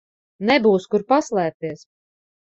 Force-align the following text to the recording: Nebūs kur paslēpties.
Nebūs 0.49 0.87
kur 0.95 1.03
paslēpties. 1.13 1.83